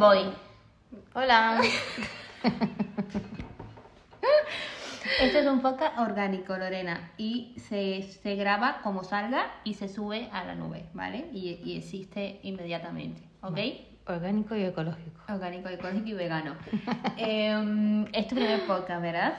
Voy. 0.00 0.32
Hola. 1.12 1.60
Esto 5.20 5.38
es 5.38 5.46
un 5.46 5.60
podcast 5.60 5.98
orgánico, 5.98 6.56
Lorena, 6.56 7.10
y 7.18 7.54
se, 7.58 8.00
se 8.00 8.34
graba 8.34 8.78
como 8.82 9.04
salga 9.04 9.50
y 9.62 9.74
se 9.74 9.90
sube 9.90 10.30
a 10.32 10.44
la 10.44 10.54
nube, 10.54 10.86
¿vale? 10.94 11.26
Y, 11.34 11.60
y 11.62 11.76
existe 11.76 12.40
inmediatamente, 12.44 13.20
¿ok? 13.42 13.58
Orgánico 14.06 14.56
y 14.56 14.62
ecológico. 14.64 15.20
Orgánico, 15.28 15.68
ecológico 15.68 16.08
y 16.08 16.14
vegano. 16.14 16.56
eh, 17.18 18.06
es 18.14 18.26
tu 18.26 18.36
primer 18.36 18.62
podcast, 18.66 19.02
¿verdad? 19.02 19.34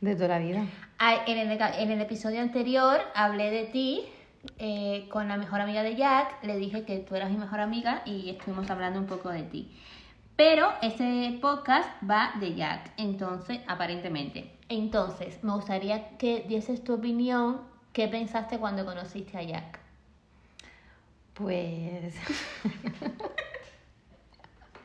De 0.00 0.16
toda 0.16 0.26
la 0.26 0.40
vida. 0.40 0.66
Ah, 0.98 1.18
En 1.24 1.38
el, 1.38 1.52
en 1.52 1.90
el 1.92 2.00
episodio 2.00 2.40
anterior 2.40 3.00
hablé 3.14 3.52
de 3.52 3.66
ti 3.66 4.08
eh, 4.58 5.06
con 5.10 5.28
la 5.28 5.36
mejor 5.36 5.60
amiga 5.60 5.82
de 5.82 5.94
Jack. 5.94 6.42
Le 6.42 6.56
dije 6.56 6.84
que 6.84 6.98
tú 6.98 7.14
eras 7.14 7.30
mi 7.30 7.36
mejor 7.36 7.60
amiga 7.60 8.02
y 8.04 8.30
estuvimos 8.30 8.68
hablando 8.70 8.98
un 8.98 9.06
poco 9.06 9.28
de 9.28 9.42
ti. 9.44 9.70
Pero 10.40 10.72
este 10.80 11.38
podcast 11.38 11.86
va 12.02 12.32
de 12.40 12.54
Jack, 12.54 12.92
entonces, 12.96 13.60
aparentemente. 13.66 14.50
Entonces, 14.70 15.44
me 15.44 15.52
gustaría 15.52 16.16
que 16.16 16.46
dieses 16.48 16.82
tu 16.82 16.94
opinión. 16.94 17.60
¿Qué 17.92 18.08
pensaste 18.08 18.56
cuando 18.56 18.86
conociste 18.86 19.36
a 19.36 19.42
Jack? 19.42 19.78
Pues. 21.34 22.14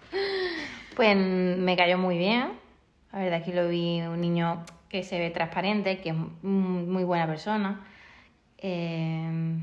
pues 0.98 1.16
me 1.16 1.78
cayó 1.78 1.98
muy 1.98 2.18
bien. 2.18 2.60
La 3.14 3.20
verdad 3.20 3.42
que 3.42 3.54
lo 3.54 3.70
vi 3.70 4.02
un 4.02 4.20
niño 4.20 4.62
que 4.90 5.04
se 5.04 5.18
ve 5.18 5.30
transparente, 5.30 6.02
que 6.02 6.10
es 6.10 6.16
muy 6.44 7.06
buena 7.06 7.28
persona. 7.28 7.80
Eh, 8.58 9.58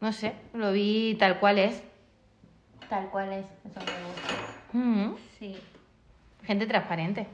no 0.00 0.12
sé, 0.12 0.34
lo 0.54 0.70
vi 0.70 1.16
tal 1.18 1.40
cual 1.40 1.58
es. 1.58 1.82
Tal 2.88 3.10
cual 3.10 3.30
es, 3.32 3.44
eso 3.44 3.80
me 3.80 4.06
gusta. 4.06 4.27
Mm, 4.72 5.14
Sí. 5.38 5.56
Gente 6.44 6.66
transparente. 6.66 7.26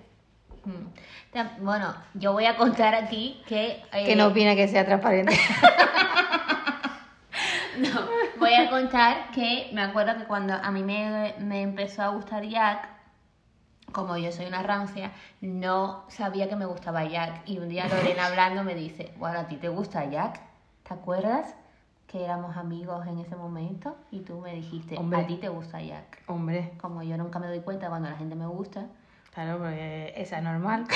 Mm. 0.65 1.63
Bueno, 1.65 1.95
yo 2.15 2.33
voy 2.33 2.47
a 2.47 2.57
contar 2.57 2.95
aquí 2.95 3.43
que... 3.47 3.83
eh, 3.93 4.05
Que 4.07 4.17
no 4.17 4.29
opina 4.29 4.55
que 4.55 4.69
sea 4.69 4.85
transparente. 4.85 5.37
No, 7.79 8.07
voy 8.39 8.55
a 8.55 8.71
contar 8.71 9.33
que 9.33 9.69
me 9.73 9.83
acuerdo 9.83 10.17
que 10.17 10.25
cuando 10.25 10.55
a 10.55 10.71
mí 10.71 10.85
me, 10.85 11.35
me 11.41 11.61
empezó 11.63 12.03
a 12.03 12.09
gustar 12.09 12.45
Jack, 12.45 12.89
como 13.91 14.17
yo 14.17 14.31
soy 14.31 14.47
una 14.47 14.63
rancia, 14.63 15.11
no 15.41 16.05
sabía 16.09 16.49
que 16.49 16.55
me 16.55 16.67
gustaba 16.67 17.05
Jack. 17.05 17.43
Y 17.47 17.59
un 17.59 17.69
día 17.69 17.89
Lorena 17.89 18.27
hablando 18.29 18.63
me 18.63 18.77
dice, 18.77 19.13
bueno, 19.17 19.41
¿a 19.41 19.49
ti 19.49 19.57
te 19.57 19.69
gusta 19.69 20.05
Jack? 20.05 20.41
¿Te 20.87 20.95
acuerdas 20.95 21.57
que 22.07 22.25
éramos 22.25 22.57
amigos 22.57 23.07
en 23.07 23.19
ese 23.19 23.37
momento? 23.37 23.97
Y 24.11 24.21
tú 24.21 24.41
me 24.41 24.55
dijiste, 24.55 24.97
Hombre. 24.97 25.21
¿a 25.21 25.27
ti 25.27 25.37
te 25.37 25.49
gusta 25.49 25.81
Jack? 25.83 26.23
Hombre, 26.27 26.73
Como 26.81 27.03
yo 27.03 27.17
nunca 27.17 27.39
me 27.39 27.49
doy 27.49 27.61
cuenta 27.61 27.89
cuando 27.89 28.09
la 28.11 28.17
gente 28.17 28.35
me 28.37 28.47
gusta. 28.47 28.87
claro, 29.33 29.59
porque 29.59 30.13
esa 30.17 30.39
es 30.39 30.45
normal. 30.45 30.85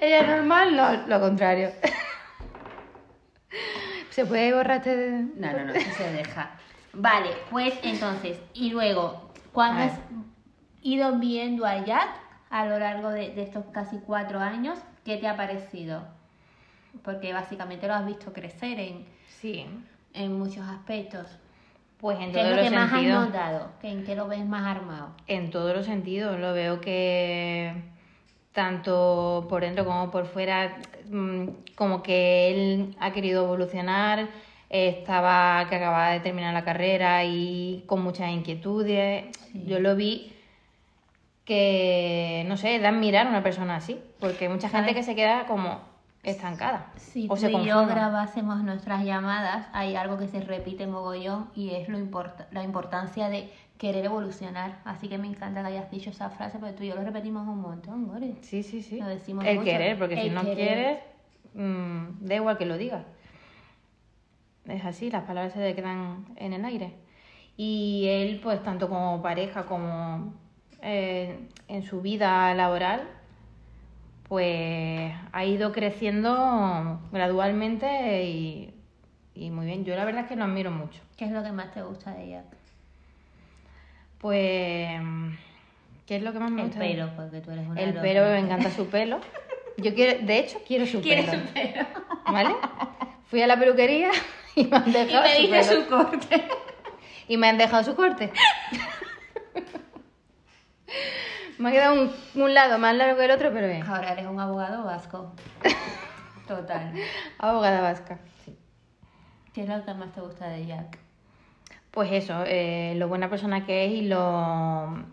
Ella 0.00 0.20
es 0.20 0.28
normal, 0.28 0.76
no, 0.76 0.92
lo 1.06 1.20
contrario. 1.20 1.70
¿Se 4.10 4.24
puede 4.26 4.52
borrar 4.54 4.78
este...? 4.78 5.26
No, 5.36 5.52
no, 5.52 5.64
no, 5.66 5.72
eso 5.74 5.90
se 5.96 6.12
deja. 6.12 6.50
Vale, 6.92 7.30
pues 7.50 7.74
entonces, 7.82 8.40
y 8.54 8.70
luego, 8.70 9.30
cuando 9.52 9.82
A 9.82 9.86
has 9.86 9.98
ido 10.82 11.18
viendo 11.18 11.66
a 11.66 11.84
Jack 11.84 12.08
a 12.50 12.64
lo 12.66 12.78
largo 12.78 13.10
de, 13.10 13.34
de 13.34 13.42
estos 13.42 13.64
casi 13.72 13.98
cuatro 13.98 14.40
años, 14.40 14.78
¿qué 15.04 15.16
te 15.18 15.28
ha 15.28 15.36
parecido? 15.36 16.02
Porque 17.04 17.32
básicamente 17.32 17.86
lo 17.86 17.94
has 17.94 18.06
visto 18.06 18.32
crecer 18.32 18.78
en, 18.80 19.04
Sí, 19.40 19.66
en 20.14 20.38
muchos 20.38 20.66
aspectos. 20.68 21.26
pues 21.98 22.18
en 22.20 22.32
¿Qué 22.32 22.40
es 22.40 22.48
lo 22.50 22.56
los 22.56 22.64
que 22.68 22.76
más 22.76 22.92
has 22.92 23.02
notado? 23.02 23.72
¿Que 23.80 23.90
¿En 23.90 24.04
qué 24.04 24.14
lo 24.16 24.26
ves 24.28 24.44
más 24.44 24.64
armado? 24.76 25.10
En 25.26 25.50
todos 25.50 25.74
los 25.76 25.86
sentidos. 25.86 26.38
Lo 26.40 26.52
veo 26.52 26.80
que 26.80 27.72
tanto 28.52 29.46
por 29.48 29.62
dentro 29.62 29.84
como 29.84 30.10
por 30.10 30.26
fuera, 30.26 30.78
mm, 31.10 31.48
como 31.76 32.02
que 32.02 32.50
él 32.50 32.96
ha 33.00 33.12
querido 33.12 33.44
evolucionar, 33.44 34.28
estaba 34.68 35.66
que 35.68 35.76
acababa 35.76 36.10
de 36.10 36.20
terminar 36.20 36.52
la 36.54 36.64
carrera 36.64 37.24
y 37.24 37.84
con 37.86 38.02
muchas 38.02 38.30
inquietudes. 38.30 39.24
Sí. 39.52 39.64
Yo 39.66 39.78
lo 39.80 39.94
vi 39.96 40.32
que, 41.44 42.44
no 42.46 42.56
sé, 42.56 42.78
da 42.78 42.90
admirar 42.90 43.26
a 43.26 43.30
una 43.30 43.42
persona 43.42 43.76
así, 43.76 43.98
porque 44.20 44.46
hay 44.46 44.50
mucha 44.52 44.68
gente 44.68 44.90
¿Sabes? 44.90 44.94
que 44.94 45.02
se 45.02 45.14
queda 45.16 45.46
como 45.46 45.80
estancada. 46.22 46.86
Si 46.96 47.26
o 47.30 47.34
tú 47.34 47.40
se 47.40 47.50
y 47.50 47.64
yo 47.64 47.86
grabásemos 47.86 48.62
nuestras 48.62 49.04
llamadas, 49.04 49.66
hay 49.72 49.96
algo 49.96 50.18
que 50.18 50.28
se 50.28 50.40
repite 50.40 50.86
mogollón 50.86 51.50
y 51.54 51.70
es 51.70 51.88
lo 51.88 51.98
import- 51.98 52.46
la 52.50 52.62
importancia 52.62 53.28
de 53.28 53.50
querer 53.78 54.04
evolucionar. 54.04 54.78
Así 54.84 55.08
que 55.08 55.16
me 55.16 55.26
encanta 55.28 55.62
que 55.62 55.68
hayas 55.68 55.90
dicho 55.90 56.10
esa 56.10 56.28
frase, 56.28 56.58
porque 56.58 56.74
tú 56.74 56.82
y 56.84 56.88
yo 56.88 56.94
lo 56.96 57.02
repetimos 57.02 57.48
un 57.48 57.60
montón, 57.62 58.06
Gore. 58.08 58.34
Sí, 58.42 58.62
sí, 58.62 58.82
sí. 58.82 59.00
Lo 59.00 59.06
decimos 59.06 59.44
el 59.46 59.56
mucho. 59.60 59.64
querer, 59.70 59.98
porque 59.98 60.16
si 60.16 60.26
El 60.28 60.34
no 60.34 60.42
querer. 60.42 60.56
quieres, 60.56 60.98
mm, 61.54 62.26
da 62.26 62.34
igual 62.34 62.58
que 62.58 62.66
lo 62.66 62.76
digas. 62.76 63.04
Es 64.66 64.84
así, 64.84 65.10
las 65.10 65.24
palabras 65.24 65.54
se 65.54 65.74
quedan 65.74 66.26
en 66.36 66.52
el 66.52 66.64
aire. 66.64 66.94
Y 67.56 68.06
él, 68.08 68.40
pues 68.42 68.62
tanto 68.62 68.88
como 68.88 69.20
pareja 69.22 69.64
como 69.64 70.34
eh, 70.82 71.48
en 71.68 71.82
su 71.82 72.00
vida 72.02 72.52
laboral, 72.54 73.02
pues 74.30 75.12
ha 75.32 75.44
ido 75.44 75.72
creciendo 75.72 77.00
gradualmente 77.10 78.22
y, 78.22 78.72
y 79.34 79.50
muy 79.50 79.66
bien. 79.66 79.84
Yo 79.84 79.96
la 79.96 80.04
verdad 80.04 80.22
es 80.22 80.28
que 80.28 80.36
lo 80.36 80.44
admiro 80.44 80.70
mucho. 80.70 81.00
¿Qué 81.16 81.24
es 81.24 81.32
lo 81.32 81.42
que 81.42 81.50
más 81.50 81.72
te 81.72 81.82
gusta 81.82 82.12
de 82.12 82.26
ella? 82.26 82.44
Pues, 84.18 84.88
¿qué 86.06 86.14
es 86.16 86.22
lo 86.22 86.32
que 86.32 86.38
más 86.38 86.52
me 86.52 86.60
El 86.62 86.68
gusta? 86.68 86.80
de 86.84 86.90
él? 86.92 86.96
pelo, 86.98 87.10
porque 87.16 87.40
tú 87.40 87.50
eres 87.50 87.66
una 87.66 87.80
El 87.80 87.88
loca. 87.90 88.02
pelo, 88.02 88.20
me 88.26 88.38
encanta 88.38 88.70
su 88.70 88.86
pelo. 88.86 89.18
Yo 89.78 89.92
quiero, 89.96 90.24
de 90.24 90.38
hecho, 90.38 90.60
quiero 90.64 90.86
su 90.86 91.00
¿Quieres 91.02 91.26
pelo. 91.26 91.42
un 91.42 91.48
pelo? 91.48 91.86
¿Vale? 92.30 92.54
Fui 93.26 93.42
a 93.42 93.48
la 93.48 93.58
peluquería 93.58 94.10
y 94.54 94.64
me 94.64 94.76
han 94.76 94.88
Y 94.88 94.92
dejado 94.92 95.22
me 95.24 95.34
su 95.34 95.42
dice 95.42 95.70
pelo. 95.70 95.82
su 95.82 95.88
corte. 95.88 96.44
Y 97.26 97.36
me 97.36 97.48
han 97.48 97.58
dejado 97.58 97.82
su 97.82 97.96
corte. 97.96 98.30
me 101.60 101.68
ha 101.68 101.72
quedado 101.72 101.94
un, 102.02 102.10
un 102.42 102.54
lado 102.54 102.78
más 102.78 102.94
largo 102.96 103.16
que 103.18 103.24
el 103.26 103.30
otro, 103.30 103.50
pero 103.52 103.66
bien. 103.68 103.82
Ahora 103.82 104.12
eres 104.12 104.26
un 104.26 104.40
abogado 104.40 104.84
vasco. 104.84 105.32
Total. 106.48 106.92
Abogada 107.38 107.80
vasca. 107.80 108.18
sí. 108.44 108.56
¿Qué 109.52 109.62
es 109.62 109.68
lo 109.68 109.84
que 109.84 109.94
más 109.94 110.12
te 110.12 110.20
gusta 110.20 110.48
de 110.48 110.66
Jack? 110.66 110.98
Pues 111.90 112.10
eso, 112.12 112.44
eh, 112.46 112.94
lo 112.96 113.08
buena 113.08 113.28
persona 113.28 113.66
que 113.66 113.84
es 113.86 113.92
y 113.92 114.02
lo 114.02 115.04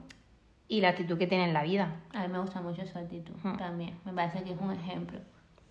y 0.68 0.82
la 0.82 0.90
actitud 0.90 1.18
que 1.18 1.28
tiene 1.28 1.46
en 1.46 1.54
la 1.54 1.64
vida. 1.64 1.96
A 2.14 2.22
mí 2.22 2.28
me 2.28 2.40
gusta 2.40 2.62
mucho 2.62 2.86
su 2.86 2.98
actitud 3.00 3.34
también. 3.58 3.98
Me 4.06 4.14
parece 4.14 4.44
que 4.44 4.52
es 4.54 4.60
un 4.60 4.72
ejemplo. 4.74 5.20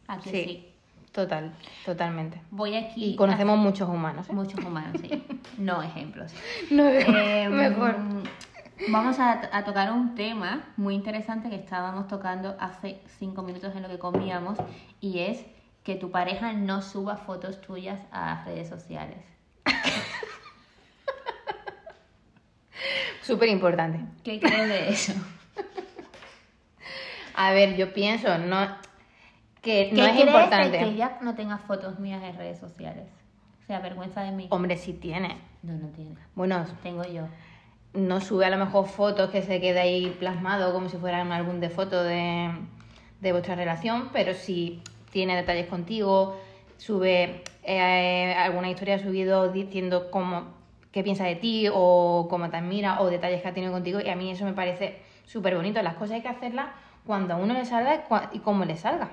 ¿A 0.08 0.18
que 0.18 0.30
Sí. 0.30 0.44
sí? 0.44 0.72
Total, 1.12 1.52
totalmente. 1.84 2.40
Voy 2.50 2.74
aquí. 2.76 3.12
Y 3.12 3.16
conocemos 3.16 3.56
muchos 3.58 3.88
humanos. 3.88 4.28
¿eh? 4.28 4.32
Muchos 4.32 4.58
humanos, 4.64 5.00
sí. 5.00 5.22
No 5.58 5.82
ejemplos. 5.82 6.32
No, 6.70 6.84
Eh, 6.88 7.48
mejor. 7.50 7.96
Vamos 8.88 9.18
a, 9.18 9.48
a 9.56 9.64
tocar 9.64 9.92
un 9.92 10.14
tema 10.14 10.72
muy 10.76 10.94
interesante 10.94 11.48
que 11.48 11.56
estábamos 11.56 12.08
tocando 12.08 12.56
hace 12.60 13.00
cinco 13.18 13.42
minutos 13.42 13.74
en 13.74 13.82
lo 13.82 13.88
que 13.88 13.98
comíamos 13.98 14.58
y 15.00 15.20
es 15.20 15.44
que 15.82 15.94
tu 15.94 16.10
pareja 16.10 16.52
no 16.52 16.82
suba 16.82 17.16
fotos 17.16 17.60
tuyas 17.60 18.00
a 18.10 18.44
redes 18.44 18.68
sociales. 18.68 19.18
Súper 23.22 23.48
importante. 23.48 24.00
¿Qué 24.22 24.38
crees 24.40 24.68
de 24.68 24.88
eso? 24.90 25.12
A 27.34 27.52
ver, 27.52 27.76
yo 27.76 27.92
pienso, 27.92 28.38
no 28.38 28.66
que 29.62 29.90
¿Qué 29.90 29.96
no 29.96 30.06
es 30.06 30.18
importante. 30.20 30.78
que 30.78 30.94
Jack 30.94 31.22
no 31.22 31.34
tenga 31.34 31.58
fotos 31.58 31.98
mías 31.98 32.22
en 32.22 32.36
redes 32.36 32.58
sociales? 32.58 33.08
O 33.62 33.66
sea, 33.66 33.80
vergüenza 33.80 34.22
de 34.22 34.30
mí. 34.30 34.46
Hombre, 34.50 34.76
sí 34.76 34.92
tiene. 34.92 35.38
No, 35.62 35.72
no 35.72 35.88
tiene. 35.88 36.16
Bueno, 36.36 36.64
Tengo 36.82 37.04
yo. 37.04 37.26
No 37.96 38.20
sube 38.20 38.44
a 38.44 38.50
lo 38.50 38.58
mejor 38.58 38.86
fotos 38.86 39.30
que 39.30 39.42
se 39.42 39.60
quede 39.60 39.80
ahí 39.80 40.14
plasmado 40.18 40.72
como 40.72 40.88
si 40.88 40.96
fuera 40.98 41.22
un 41.22 41.32
álbum 41.32 41.60
de 41.60 41.70
fotos 41.70 42.04
de, 42.04 42.50
de 43.20 43.32
vuestra 43.32 43.54
relación, 43.54 44.10
pero 44.12 44.34
sí 44.34 44.82
tiene 45.10 45.34
detalles 45.34 45.66
contigo, 45.66 46.36
sube 46.76 47.42
eh, 47.62 48.34
alguna 48.34 48.70
historia 48.70 48.94
ha 48.94 48.98
subido 48.98 49.50
diciendo 49.50 50.10
cómo, 50.10 50.54
qué 50.92 51.02
piensa 51.02 51.24
de 51.24 51.34
ti 51.34 51.68
o 51.72 52.28
cómo 52.30 52.48
te 52.50 52.58
admira 52.58 53.00
o 53.00 53.10
detalles 53.10 53.42
que 53.42 53.48
ha 53.48 53.54
tenido 53.54 53.72
contigo 53.72 53.98
y 54.00 54.08
a 54.08 54.14
mí 54.14 54.30
eso 54.30 54.44
me 54.44 54.52
parece 54.52 55.00
súper 55.24 55.56
bonito. 55.56 55.82
Las 55.82 55.94
cosas 55.94 56.12
hay 56.12 56.22
que 56.22 56.28
hacerlas 56.28 56.66
cuando 57.04 57.34
a 57.34 57.36
uno 57.38 57.54
le 57.54 57.64
salga 57.64 58.04
y 58.32 58.38
como 58.38 58.64
le 58.64 58.76
salga. 58.76 59.10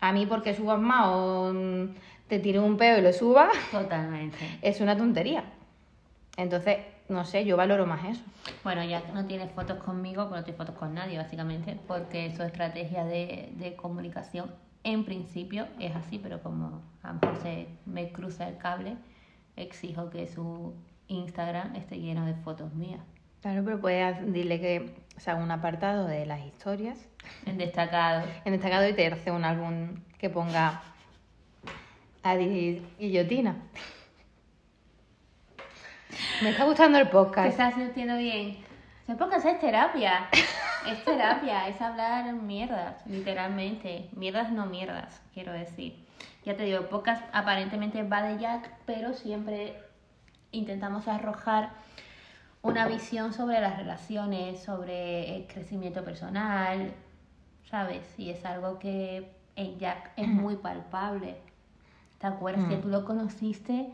A 0.00 0.12
mí 0.12 0.26
porque 0.26 0.54
subas 0.54 0.80
más 0.80 1.06
o 1.08 1.54
te 2.26 2.40
tire 2.40 2.58
un 2.58 2.76
peo 2.76 2.98
y 2.98 3.02
lo 3.02 3.12
subas 3.12 3.52
Totalmente. 3.70 4.38
es 4.62 4.80
una 4.80 4.96
tontería. 4.96 5.44
Entonces, 6.36 6.78
no 7.08 7.24
sé, 7.24 7.44
yo 7.44 7.56
valoro 7.56 7.86
más 7.86 8.04
eso. 8.04 8.22
Bueno, 8.64 8.82
ya 8.84 9.02
no 9.12 9.26
tienes 9.26 9.50
fotos 9.52 9.78
conmigo, 9.82 10.24
pero 10.24 10.36
no 10.36 10.44
tienes 10.44 10.58
fotos 10.58 10.76
con 10.76 10.94
nadie, 10.94 11.18
básicamente, 11.18 11.78
porque 11.86 12.34
su 12.34 12.42
estrategia 12.42 13.04
de, 13.04 13.50
de 13.56 13.76
comunicación 13.76 14.50
en 14.84 15.04
principio 15.04 15.66
es 15.78 15.94
así, 15.94 16.18
pero 16.18 16.42
como 16.42 16.82
a 17.02 17.08
lo 17.08 17.14
mejor 17.14 17.36
se 17.42 17.68
me 17.86 18.10
cruza 18.12 18.48
el 18.48 18.56
cable, 18.56 18.96
exijo 19.56 20.10
que 20.10 20.26
su 20.26 20.74
Instagram 21.08 21.76
esté 21.76 21.98
lleno 22.00 22.24
de 22.24 22.34
fotos 22.34 22.72
mías. 22.74 23.00
Claro, 23.42 23.62
pero 23.64 23.80
puedes 23.80 24.32
dile 24.32 24.60
que 24.60 24.94
se 25.16 25.30
haga 25.30 25.42
un 25.42 25.50
apartado 25.50 26.06
de 26.06 26.24
las 26.26 26.40
historias 26.46 26.98
En 27.44 27.58
destacado. 27.58 28.24
en 28.44 28.52
destacado 28.52 28.88
y 28.88 28.92
te 28.94 29.06
hace 29.06 29.30
un 29.30 29.44
álbum 29.44 29.96
que 30.18 30.30
ponga 30.30 30.80
Adi 32.22 32.82
Guillotina. 32.98 33.56
Me 36.42 36.50
está 36.50 36.64
gustando 36.64 36.98
el 36.98 37.06
¿Te 37.06 37.10
podcast. 37.12 37.48
estás 37.48 37.74
sintiendo 37.74 38.16
bien? 38.16 38.58
Se 39.06 39.14
podcast 39.14 39.46
es 39.46 39.60
terapia. 39.60 40.28
Es 40.86 41.04
terapia, 41.04 41.68
es 41.68 41.80
hablar 41.80 42.32
mierdas, 42.34 43.04
literalmente. 43.06 44.08
Mierdas 44.12 44.50
no 44.52 44.66
mierdas, 44.66 45.20
quiero 45.34 45.52
decir. 45.52 45.96
Ya 46.44 46.56
te 46.56 46.64
digo, 46.64 46.88
podcast 46.88 47.22
aparentemente 47.32 48.02
va 48.02 48.22
de 48.22 48.38
Jack, 48.38 48.68
pero 48.86 49.14
siempre 49.14 49.76
intentamos 50.50 51.08
arrojar 51.08 51.70
una 52.62 52.86
visión 52.86 53.32
sobre 53.32 53.60
las 53.60 53.76
relaciones, 53.76 54.62
sobre 54.62 55.36
el 55.36 55.46
crecimiento 55.46 56.04
personal, 56.04 56.92
¿sabes? 57.70 58.02
Y 58.18 58.30
es 58.30 58.44
algo 58.44 58.78
que 58.78 59.32
en 59.56 59.78
Jack 59.78 60.10
es 60.16 60.28
muy 60.28 60.56
palpable. 60.56 61.36
¿Te 62.18 62.26
acuerdas 62.26 62.66
que 62.68 62.76
Mm. 62.76 62.82
tú 62.82 62.88
lo 62.88 63.04
conociste? 63.04 63.88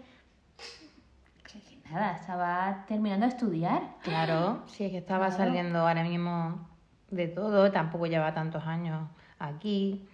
Nada, 1.90 2.16
estaba 2.16 2.84
terminando 2.86 3.26
de 3.26 3.32
estudiar. 3.32 3.82
Claro, 4.02 4.62
sí, 4.66 4.84
es 4.84 4.90
que 4.90 4.98
estaba 4.98 5.28
Claro. 5.28 5.44
saliendo 5.44 5.80
ahora 5.80 6.02
mismo 6.02 6.68
de 7.10 7.28
todo, 7.28 7.70
tampoco 7.72 8.06
lleva 8.06 8.34
tantos 8.34 8.64
años 8.66 9.08
aquí. 9.38 10.06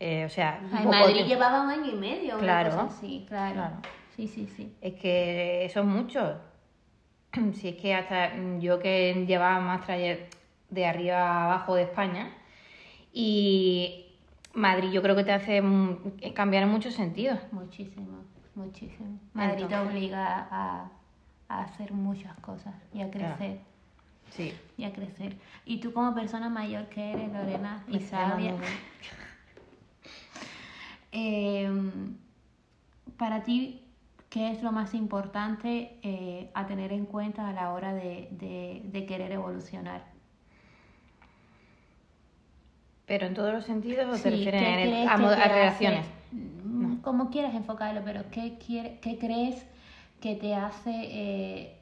Eh, 0.00 0.24
o 0.24 0.28
sea, 0.28 0.58
En 0.72 0.88
Madrid 0.88 1.26
llevaba 1.26 1.62
un 1.62 1.70
año 1.70 1.92
y 1.92 1.96
medio, 1.96 2.34
una 2.34 2.42
Claro. 2.42 2.70
cosa 2.70 2.82
así, 2.84 3.24
claro. 3.28 3.54
Claro. 3.54 3.76
Sí, 4.16 4.26
sí, 4.26 4.46
sí. 4.48 4.74
Es 4.80 4.94
que 4.94 5.64
eso 5.64 5.80
es 5.80 5.86
mucho. 5.86 6.40
Si 7.54 7.68
es 7.68 7.76
que 7.76 7.94
hasta 7.94 8.34
yo 8.58 8.80
que 8.80 9.24
llevaba 9.26 9.60
más 9.60 9.82
trayecto 9.82 10.36
de 10.70 10.86
arriba 10.86 11.16
a 11.20 11.44
abajo 11.44 11.74
de 11.76 11.82
España 11.82 12.28
y 13.12 14.06
Madrid 14.54 14.90
yo 14.90 15.02
creo 15.02 15.14
que 15.14 15.24
te 15.24 15.32
hace 15.32 15.62
cambiar 16.34 16.64
en 16.64 16.68
muchos 16.70 16.94
sentidos. 16.94 17.38
Muchísimo, 17.52 18.24
muchísimo. 18.54 19.18
Madrid 19.34 19.66
te 19.66 19.76
obliga 19.78 20.48
a, 20.50 20.90
a 21.48 21.62
hacer 21.62 21.92
muchas 21.92 22.36
cosas 22.38 22.74
y 22.92 23.00
a 23.02 23.10
Claro. 23.10 23.36
crecer. 23.36 23.60
Sí. 24.30 24.54
Y 24.76 24.84
a 24.84 24.92
crecer. 24.92 25.36
Y 25.64 25.80
tú 25.80 25.92
como 25.92 26.14
persona 26.14 26.48
mayor 26.48 26.86
que 26.88 27.12
eres, 27.12 27.32
Lorena, 27.32 27.82
y 27.88 27.96
estoy 27.96 28.08
sabia, 28.10 28.54
eh, 31.12 31.68
para 33.18 33.42
ti, 33.42 33.82
¿qué 34.28 34.50
es 34.52 34.62
lo 34.62 34.70
más 34.72 34.94
importante 34.94 35.98
eh, 36.02 36.50
a 36.54 36.66
tener 36.66 36.92
en 36.92 37.06
cuenta 37.06 37.48
a 37.48 37.52
la 37.52 37.72
hora 37.72 37.92
de, 37.92 38.28
de- 38.32 38.82
de 38.84 39.06
querer 39.06 39.32
evolucionar? 39.32 40.04
Pero 43.06 43.26
en 43.26 43.34
todos 43.34 43.52
los 43.52 43.64
sentidos 43.64 44.06
o 44.08 44.16
Sí, 44.16 44.22
te 44.22 44.30
refieres 44.30 44.62
¿qué 44.62 44.72
en 44.74 44.78
el- 44.78 44.88
crees 44.90 45.08
a, 45.08 45.14
a 45.14 45.48
relaciones. 45.48 46.06
Como 47.02 47.30
quieras 47.30 47.54
enfocarlo, 47.54 48.02
pero 48.04 48.24
¿qué, 48.30 48.58
quiere- 48.64 48.98
qué 49.00 49.18
crees 49.18 49.64
que 50.20 50.34
te 50.36 50.54
hace 50.54 50.90
eh, 50.92 51.76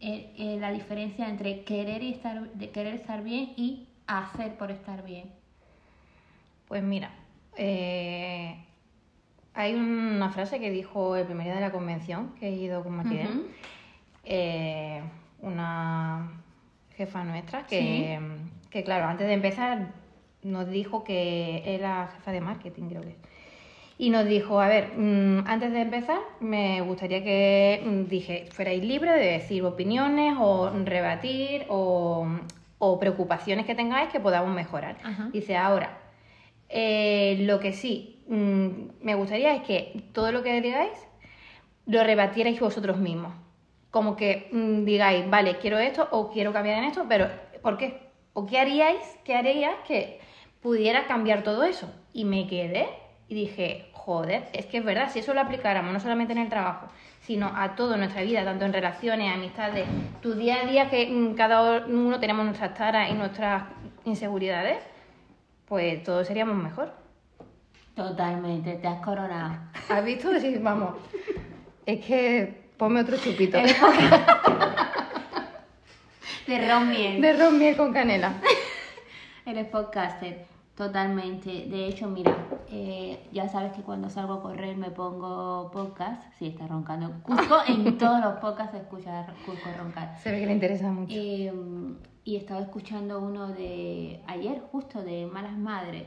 eh, 0.00 0.32
eh, 0.36 0.56
la 0.60 0.72
diferencia 0.72 1.28
entre 1.28 1.62
querer, 1.64 2.02
y 2.02 2.12
estar, 2.12 2.50
de 2.52 2.70
querer 2.70 2.94
estar 2.94 3.22
bien 3.22 3.52
y 3.56 3.86
hacer 4.06 4.56
por 4.56 4.70
estar 4.70 5.04
bien? 5.04 5.30
Pues 6.68 6.82
mira, 6.82 7.10
hay 9.54 9.74
una 9.74 10.30
frase 10.30 10.60
que 10.60 10.70
dijo 10.70 11.16
el 11.16 11.26
primer 11.26 11.46
día 11.46 11.54
de 11.56 11.60
la 11.60 11.72
convención 11.72 12.32
que 12.38 12.48
he 12.48 12.52
ido 12.52 12.82
con 12.82 12.96
Matilde, 12.96 13.28
una 15.40 16.30
jefa 16.96 17.24
nuestra 17.24 17.66
que, 17.66 18.20
que, 18.70 18.84
claro, 18.84 19.06
antes 19.06 19.26
de 19.26 19.32
empezar 19.34 19.88
nos 20.42 20.68
dijo 20.68 21.02
que 21.04 21.62
era 21.74 22.08
jefa 22.14 22.32
de 22.32 22.40
marketing, 22.40 22.88
creo 22.88 23.02
que 23.02 23.08
es. 23.10 23.16
Y 24.00 24.08
nos 24.08 24.24
dijo, 24.24 24.62
a 24.62 24.66
ver, 24.66 24.96
mm, 24.96 25.46
antes 25.46 25.72
de 25.72 25.82
empezar, 25.82 26.20
me 26.40 26.80
gustaría 26.80 27.22
que 27.22 27.82
mm, 27.84 28.08
dije, 28.08 28.46
fuerais 28.50 28.82
libres 28.82 29.14
de 29.16 29.32
decir 29.32 29.62
opiniones 29.62 30.36
o 30.40 30.70
rebatir 30.86 31.66
o, 31.68 32.26
o 32.78 32.98
preocupaciones 32.98 33.66
que 33.66 33.74
tengáis 33.74 34.08
que 34.08 34.18
podamos 34.18 34.54
mejorar. 34.54 34.96
Ajá. 35.04 35.28
Dice, 35.34 35.54
ahora, 35.54 35.98
eh, 36.70 37.36
lo 37.40 37.60
que 37.60 37.74
sí 37.74 38.24
mm, 38.26 38.68
me 39.02 39.14
gustaría 39.16 39.54
es 39.54 39.64
que 39.64 40.02
todo 40.14 40.32
lo 40.32 40.42
que 40.42 40.62
digáis 40.62 40.96
lo 41.84 42.02
rebatierais 42.02 42.58
vosotros 42.58 42.96
mismos. 42.96 43.34
Como 43.90 44.16
que 44.16 44.48
digáis, 44.50 45.28
vale, 45.28 45.58
quiero 45.58 45.78
esto 45.78 46.08
o 46.10 46.30
quiero 46.30 46.54
cambiar 46.54 46.78
en 46.78 46.84
esto, 46.84 47.04
pero 47.06 47.28
¿por 47.60 47.76
qué? 47.76 48.00
¿O 48.32 48.46
qué 48.46 48.60
haríais, 48.60 49.18
qué 49.24 49.34
harías 49.34 49.74
que 49.86 50.20
pudiera 50.62 51.06
cambiar 51.06 51.42
todo 51.42 51.64
eso? 51.64 51.92
Y 52.14 52.24
me 52.24 52.46
quedé 52.46 52.88
y 53.30 53.34
dije, 53.34 53.89
joder, 54.10 54.42
es 54.52 54.66
que 54.66 54.78
es 54.78 54.84
verdad, 54.84 55.08
si 55.08 55.20
eso 55.20 55.32
lo 55.34 55.40
aplicáramos 55.40 55.92
no 55.92 56.00
solamente 56.00 56.32
en 56.32 56.40
el 56.40 56.48
trabajo, 56.48 56.88
sino 57.20 57.46
a 57.54 57.76
toda 57.76 57.96
nuestra 57.96 58.22
vida, 58.22 58.42
tanto 58.42 58.64
en 58.64 58.72
relaciones, 58.72 59.32
amistades, 59.32 59.86
tu 60.20 60.34
día 60.34 60.62
a 60.62 60.66
día, 60.66 60.90
que 60.90 61.06
mm, 61.06 61.34
cada 61.34 61.86
uno 61.86 62.18
tenemos 62.18 62.44
nuestras 62.44 62.74
taras 62.74 63.08
y 63.08 63.14
nuestras 63.14 63.62
inseguridades, 64.04 64.78
pues 65.68 66.02
todos 66.02 66.26
seríamos 66.26 66.56
mejor. 66.56 66.92
Totalmente, 67.94 68.74
te 68.74 68.88
has 68.88 69.00
coronado. 69.00 69.54
¿Has 69.88 70.04
visto? 70.04 70.36
Sí, 70.40 70.58
vamos. 70.60 70.96
Es 71.86 72.04
que 72.04 72.62
ponme 72.76 73.02
otro 73.02 73.16
chupito. 73.16 73.58
De 76.48 76.68
ron 76.68 76.90
miel. 76.90 77.22
De 77.22 77.32
ron 77.34 77.56
miel 77.56 77.76
con 77.76 77.92
canela. 77.92 78.32
Eres 79.46 79.68
podcaster, 79.68 80.46
totalmente. 80.74 81.66
De 81.68 81.86
hecho, 81.86 82.08
mira, 82.08 82.34
eh, 82.72 83.28
ya 83.32 83.48
sabes 83.48 83.72
que 83.72 83.82
cuando 83.82 84.08
salgo 84.08 84.34
a 84.34 84.42
correr 84.42 84.76
me 84.76 84.90
pongo 84.90 85.70
podcast. 85.72 86.22
Sí, 86.38 86.46
está 86.46 86.68
roncando. 86.68 87.12
Cusco, 87.22 87.56
en 87.66 87.98
todos 87.98 88.20
los 88.20 88.34
podcasts 88.34 88.72
se 88.72 88.78
escucha 88.78 89.26
Cusco 89.44 89.68
roncar. 89.76 90.16
Se 90.18 90.30
ve 90.30 90.38
que 90.38 90.46
le 90.46 90.52
interesa 90.52 90.92
mucho. 90.92 91.12
Eh, 91.16 91.52
y 92.24 92.36
estaba 92.36 92.60
escuchando 92.60 93.20
uno 93.20 93.48
de 93.48 94.22
ayer, 94.26 94.60
justo 94.70 95.02
de 95.02 95.26
Malas 95.26 95.58
Madres, 95.58 96.06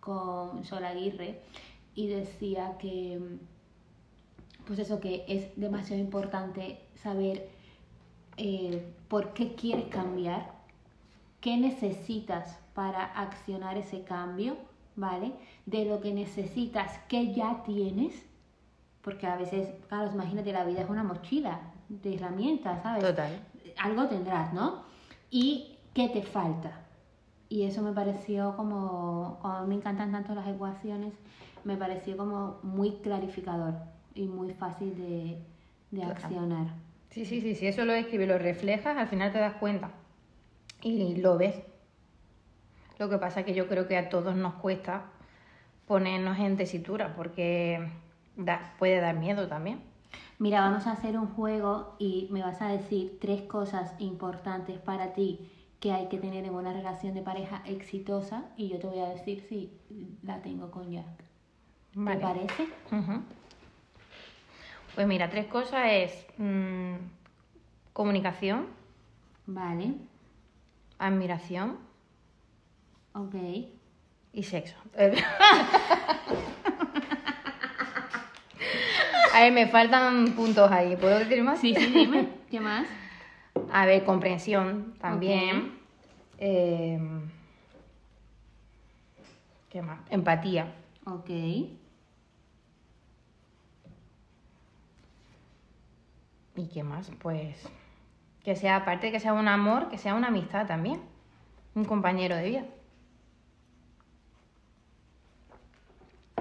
con 0.00 0.64
Sol 0.64 0.84
Aguirre, 0.84 1.40
y 1.94 2.08
decía 2.08 2.76
que, 2.78 3.38
pues 4.66 4.80
eso, 4.80 5.00
que 5.00 5.24
es 5.28 5.58
demasiado 5.58 6.02
importante 6.02 6.80
saber 6.96 7.48
eh, 8.36 8.92
por 9.08 9.32
qué 9.32 9.54
quieres 9.54 9.86
cambiar, 9.86 10.52
qué 11.40 11.56
necesitas 11.56 12.58
para 12.74 13.04
accionar 13.04 13.78
ese 13.78 14.02
cambio, 14.02 14.56
¿vale? 14.96 15.32
De 15.66 15.84
lo 15.84 16.00
que 16.00 16.12
necesitas, 16.12 16.98
que 17.08 17.32
ya 17.34 17.62
tienes, 17.64 18.24
porque 19.02 19.26
a 19.26 19.36
veces, 19.36 19.68
claro, 19.88 20.10
imagínate, 20.12 20.52
la 20.52 20.64
vida 20.64 20.82
es 20.82 20.88
una 20.90 21.02
mochila 21.02 21.60
de 21.88 22.14
herramientas, 22.14 22.82
¿sabes? 22.82 23.02
Total. 23.04 23.40
algo 23.78 24.06
tendrás, 24.06 24.52
¿no? 24.52 24.82
Y 25.30 25.76
qué 25.94 26.08
te 26.08 26.22
falta. 26.22 26.78
Y 27.48 27.64
eso 27.64 27.82
me 27.82 27.92
pareció 27.92 28.56
como, 28.56 29.38
como 29.42 29.54
a 29.54 29.62
mí 29.62 29.68
me 29.68 29.74
encantan 29.74 30.10
tanto 30.12 30.34
las 30.34 30.46
ecuaciones, 30.48 31.12
me 31.64 31.76
pareció 31.76 32.16
como 32.16 32.58
muy 32.62 32.92
clarificador 33.02 33.74
y 34.14 34.26
muy 34.26 34.52
fácil 34.54 34.96
de, 34.96 35.38
de 35.90 36.00
Claro. 36.00 36.12
accionar. 36.12 36.66
Sí, 37.10 37.26
sí, 37.26 37.40
sí, 37.42 37.54
sí, 37.54 37.66
eso 37.66 37.84
lo 37.84 37.92
escribes, 37.92 38.26
lo 38.28 38.38
reflejas, 38.38 38.96
al 38.96 39.06
final 39.06 39.32
te 39.32 39.38
das 39.38 39.54
cuenta 39.56 39.90
y 40.82 41.16
lo 41.16 41.36
ves. 41.36 41.56
Lo 43.02 43.08
que 43.08 43.18
pasa 43.18 43.40
es 43.40 43.46
que 43.46 43.52
yo 43.52 43.66
creo 43.66 43.88
que 43.88 43.98
a 43.98 44.08
todos 44.08 44.36
nos 44.36 44.54
cuesta 44.54 45.06
ponernos 45.88 46.38
en 46.38 46.56
tesitura 46.56 47.16
porque 47.16 47.90
da- 48.36 48.76
puede 48.78 49.00
dar 49.00 49.16
miedo 49.16 49.48
también. 49.48 49.80
Mira, 50.38 50.60
vamos 50.60 50.86
a 50.86 50.92
hacer 50.92 51.18
un 51.18 51.26
juego 51.26 51.96
y 51.98 52.28
me 52.30 52.42
vas 52.42 52.62
a 52.62 52.68
decir 52.68 53.18
tres 53.20 53.42
cosas 53.42 53.92
importantes 53.98 54.78
para 54.78 55.14
ti 55.14 55.50
que 55.80 55.90
hay 55.90 56.06
que 56.08 56.18
tener 56.18 56.44
en 56.44 56.54
una 56.54 56.72
relación 56.72 57.12
de 57.14 57.22
pareja 57.22 57.60
exitosa 57.66 58.44
y 58.56 58.68
yo 58.68 58.78
te 58.78 58.86
voy 58.86 59.00
a 59.00 59.08
decir 59.08 59.44
si 59.48 59.72
la 60.22 60.40
tengo 60.40 60.70
con 60.70 60.88
Jack. 60.92 61.24
Vale. 61.94 62.18
¿Te 62.18 62.22
parece? 62.22 62.66
Pues 64.94 65.08
mira, 65.08 65.28
tres 65.28 65.46
cosas 65.46 65.86
es 65.90 66.26
mm, 66.38 66.94
comunicación, 67.92 68.66
Vale, 69.46 69.94
admiración 71.00 71.90
ok. 73.14 73.34
y 74.32 74.42
sexo. 74.42 74.76
A 79.34 79.40
ver, 79.40 79.52
me 79.52 79.66
faltan 79.66 80.32
puntos 80.32 80.70
ahí. 80.70 80.94
¿Puedo 80.96 81.18
decir 81.18 81.42
más? 81.42 81.58
Sí, 81.58 81.74
sí, 81.74 81.86
dime, 81.86 82.28
¿qué 82.50 82.60
más? 82.60 82.86
A 83.72 83.86
ver, 83.86 84.04
comprensión 84.04 84.94
también. 85.00 85.78
Eh, 86.38 86.98
¿Qué 89.70 89.80
más? 89.80 90.00
Empatía. 90.10 90.74
Ok. 91.06 91.30
¿Y 91.30 91.78
qué 96.72 96.82
más? 96.82 97.10
Pues 97.20 97.66
que 98.44 98.56
sea, 98.56 98.76
aparte 98.76 99.06
de 99.06 99.12
que 99.12 99.20
sea 99.20 99.32
un 99.32 99.48
amor, 99.48 99.88
que 99.88 99.96
sea 99.96 100.14
una 100.14 100.28
amistad 100.28 100.66
también. 100.66 101.00
Un 101.74 101.84
compañero 101.84 102.36
de 102.36 102.44
vida. 102.44 102.64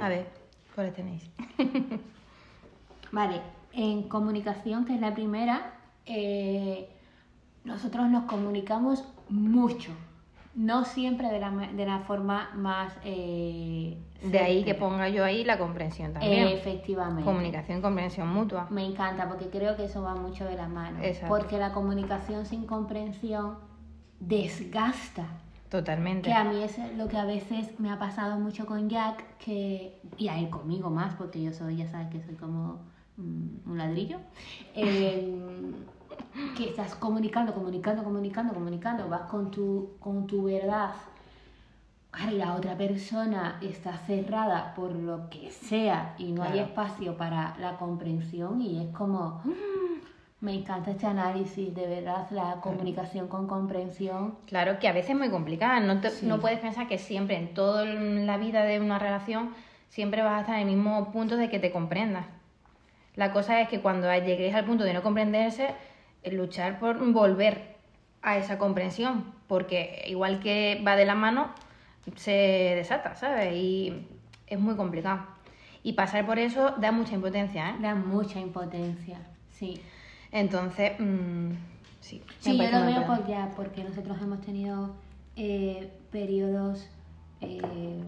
A 0.01 0.09
ver, 0.09 0.27
¿cuáles 0.75 0.93
tenéis? 0.95 1.29
Vale, 3.11 3.41
en 3.73 4.03
comunicación, 4.03 4.85
que 4.85 4.95
es 4.95 5.01
la 5.01 5.13
primera, 5.13 5.73
eh, 6.05 6.89
nosotros 7.63 8.09
nos 8.09 8.23
comunicamos 8.25 9.03
mucho. 9.29 9.91
No 10.53 10.83
siempre 10.83 11.29
de 11.29 11.39
la, 11.39 11.49
de 11.51 11.85
la 11.85 11.99
forma 11.99 12.49
más... 12.55 12.93
eh, 13.05 13.97
De 14.21 14.39
ahí 14.39 14.63
que 14.65 14.75
ponga 14.75 15.07
yo 15.07 15.23
ahí 15.23 15.45
la 15.45 15.57
comprensión 15.57 16.11
también. 16.13 16.47
Efectivamente. 16.49 17.23
Comunicación, 17.23 17.81
comprensión 17.81 18.27
mutua. 18.27 18.67
Me 18.69 18.85
encanta 18.85 19.29
porque 19.29 19.45
creo 19.49 19.77
que 19.77 19.85
eso 19.85 20.01
va 20.01 20.13
mucho 20.15 20.43
de 20.45 20.55
la 20.55 20.67
mano. 20.67 20.99
Exacto. 21.01 21.33
Porque 21.33 21.57
la 21.57 21.71
comunicación 21.71 22.45
sin 22.45 22.65
comprensión 22.65 23.59
desgasta. 24.19 25.25
Totalmente. 25.71 26.27
Que 26.29 26.33
a 26.33 26.43
mí 26.43 26.61
es 26.61 26.77
lo 26.97 27.07
que 27.07 27.17
a 27.17 27.23
veces 27.23 27.79
me 27.79 27.89
ha 27.89 27.97
pasado 27.97 28.37
mucho 28.37 28.65
con 28.65 28.89
Jack, 28.89 29.37
que, 29.37 30.01
y 30.17 30.27
a 30.27 30.37
él 30.37 30.49
conmigo 30.49 30.89
más, 30.89 31.15
porque 31.15 31.41
yo 31.41 31.53
soy, 31.53 31.77
ya 31.77 31.87
sabes 31.89 32.09
que 32.09 32.21
soy 32.21 32.35
como 32.35 32.81
mm, 33.15 33.69
un 33.71 33.77
ladrillo, 33.77 34.17
eh, 34.75 35.71
que 36.57 36.67
estás 36.67 36.93
comunicando, 36.95 37.53
comunicando, 37.53 38.03
comunicando, 38.03 38.53
comunicando, 38.53 39.07
vas 39.07 39.21
con 39.29 39.49
tu, 39.49 39.91
con 40.01 40.27
tu 40.27 40.43
verdad, 40.43 40.91
y 42.29 42.31
la 42.35 42.55
otra 42.55 42.75
persona 42.75 43.57
está 43.61 43.97
cerrada 43.99 44.73
por 44.75 44.91
lo 44.91 45.29
que 45.29 45.51
sea 45.51 46.15
y 46.17 46.33
no 46.33 46.43
hay 46.43 46.51
Claro. 46.51 46.67
espacio 46.67 47.15
para 47.15 47.55
la 47.59 47.77
comprensión 47.77 48.59
y 48.59 48.81
es 48.83 48.93
como... 48.93 49.41
Me 50.41 50.55
encanta 50.55 50.89
este 50.91 51.05
análisis, 51.05 51.73
de 51.75 51.85
verdad, 51.87 52.27
la 52.31 52.55
comunicación 52.61 53.27
con 53.27 53.47
comprensión. 53.47 54.35
Claro 54.47 54.79
que 54.79 54.87
a 54.87 54.91
veces 54.91 55.11
es 55.11 55.15
muy 55.15 55.29
complicada. 55.29 55.79
No, 55.79 56.01
te- 56.01 56.09
Sí. 56.09 56.25
no 56.25 56.39
puedes 56.39 56.59
pensar 56.59 56.87
que 56.87 56.97
siempre, 56.97 57.35
en 57.37 57.53
toda 57.53 57.85
la 57.85 58.37
vida 58.37 58.63
de 58.63 58.79
una 58.79 58.97
relación, 58.97 59.51
siempre 59.89 60.23
vas 60.23 60.37
a 60.37 60.41
estar 60.41 60.55
en 60.59 60.67
el 60.69 60.75
mismo 60.75 61.11
punto 61.11 61.37
de 61.37 61.49
que 61.49 61.59
te 61.59 61.71
comprendas. 61.71 62.25
La 63.15 63.31
cosa 63.31 63.61
es 63.61 63.67
que 63.69 63.81
cuando 63.81 64.11
lleguéis 64.11 64.55
al 64.55 64.65
punto 64.65 64.83
de 64.83 64.93
no 64.93 65.03
comprenderse, 65.03 65.75
eh, 66.23 66.31
luchar 66.31 66.79
por 66.79 66.97
volver 67.11 67.75
a 68.23 68.37
esa 68.37 68.57
comprensión, 68.57 69.33
porque 69.47 70.03
igual 70.07 70.39
que 70.39 70.81
va 70.85 70.95
de 70.95 71.05
la 71.05 71.13
mano, 71.13 71.49
se 72.15 72.31
desata, 72.75 73.13
¿sabes? 73.15 73.53
Y 73.53 74.07
es 74.47 74.59
muy 74.59 74.75
complicado. 74.75 75.19
Y 75.83 75.93
pasar 75.93 76.25
por 76.25 76.39
eso 76.39 76.71
da 76.77 76.91
mucha 76.91 77.13
impotencia, 77.13 77.69
¿eh? 77.71 77.75
Da 77.79 77.93
mucha 77.93 78.39
impotencia, 78.39 79.19
sí. 79.51 79.81
Entonces, 80.31 80.93
mm, 80.99 81.51
sí. 81.99 82.21
Sí, 82.39 82.57
yo 82.57 82.71
lo 82.71 82.85
veo 82.85 83.05
por 83.05 83.27
ya, 83.27 83.51
porque 83.55 83.83
nosotros 83.83 84.17
hemos 84.21 84.41
tenido 84.41 84.95
eh, 85.35 85.91
periodos 86.11 86.87
eh, 87.41 88.03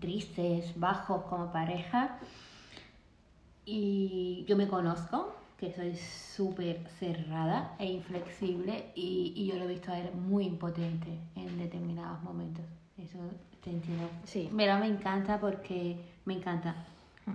tristes, 0.00 0.78
bajos 0.78 1.22
como 1.24 1.52
pareja. 1.52 2.18
Y 3.64 4.44
yo 4.48 4.56
me 4.56 4.68
conozco, 4.68 5.34
que 5.58 5.72
soy 5.72 5.94
súper 5.96 6.88
cerrada 6.98 7.74
e 7.78 7.86
inflexible, 7.86 8.86
y, 8.94 9.32
y 9.36 9.46
yo 9.46 9.56
lo 9.56 9.64
he 9.64 9.68
visto 9.68 9.92
a 9.92 9.98
él 9.98 10.10
muy 10.14 10.46
impotente 10.46 11.18
en 11.36 11.58
determinados 11.58 12.22
momentos. 12.22 12.64
Eso 12.98 13.18
te 13.62 13.70
entiendo. 13.70 14.08
Sí. 14.24 14.50
Pero 14.56 14.78
me 14.78 14.86
encanta 14.86 15.38
porque 15.38 15.96
me 16.24 16.34
encanta. 16.34 16.74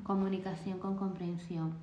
Comunicación 0.03 0.79
con 0.79 0.97
comprensión. 0.97 1.73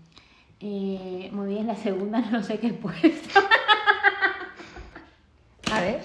Eh, 0.65 1.29
muy 1.33 1.49
bien, 1.49 1.67
la 1.67 1.75
segunda 1.75 2.21
no 2.31 2.41
sé 2.41 2.61
qué 2.61 2.69
he 2.69 2.73
puesto. 2.73 3.41
A 5.73 5.81
ver. 5.81 6.01